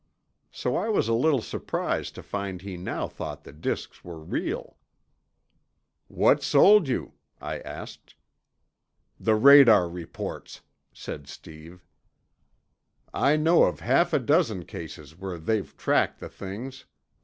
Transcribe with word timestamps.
So 0.51 0.75
I 0.77 0.89
was 0.89 1.07
a 1.07 1.13
little 1.13 1.43
surprised 1.43 2.15
to 2.15 2.23
find 2.23 2.59
he 2.63 2.75
now 2.75 3.07
thought 3.07 3.43
the 3.43 3.51
disks 3.53 4.03
were 4.03 4.17
real. 4.17 4.77
"What 6.07 6.41
sold 6.41 6.87
you?" 6.87 7.13
I 7.39 7.59
asked. 7.59 8.15
"The 9.19 9.35
radar 9.35 9.87
reports," 9.87 10.61
said 10.91 11.27
Steve. 11.27 11.85
"I 13.13 13.35
know 13.35 13.65
of 13.65 13.81
half 13.81 14.11
a 14.11 14.17
dozen 14.17 14.65
cases 14.65 15.19
where 15.19 15.37
they've 15.37 15.77
tracked 15.77 16.19
the 16.19 16.29
things. 16.29 16.85